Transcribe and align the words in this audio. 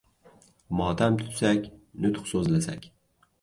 Motam 0.79 1.19
tutsak, 1.19 1.67
nutq 2.07 2.27
so‘zlasak! 2.33 2.89